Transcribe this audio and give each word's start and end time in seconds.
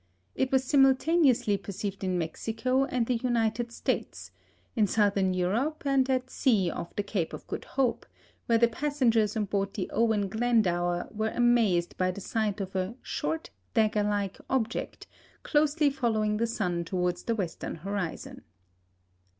It 0.33 0.51
was 0.51 0.63
simultaneously 0.63 1.57
perceived 1.57 2.03
in 2.03 2.17
Mexico 2.17 2.85
and 2.85 3.05
the 3.05 3.13
United 3.17 3.71
States, 3.71 4.31
in 4.75 4.87
Southern 4.87 5.31
Europe, 5.35 5.83
and 5.85 6.09
at 6.09 6.31
sea 6.31 6.71
off 6.71 6.95
the 6.95 7.03
Cape 7.03 7.33
of 7.33 7.45
Good 7.45 7.65
Hope, 7.77 8.07
where 8.47 8.57
the 8.57 8.67
passengers 8.67 9.37
on 9.37 9.45
board 9.45 9.75
the 9.75 9.91
Owen 9.93 10.27
Glendower 10.27 11.07
were 11.11 11.29
amazed 11.35 11.95
by 11.99 12.09
the 12.09 12.19
sight 12.19 12.59
of 12.59 12.75
a 12.75 12.95
"short, 13.03 13.51
dagger 13.75 14.01
like 14.01 14.39
object," 14.49 15.05
closely 15.43 15.91
following 15.91 16.37
the 16.37 16.47
sun 16.47 16.83
towards 16.83 17.21
the 17.21 17.35
western 17.35 17.75
horizon. 17.75 18.41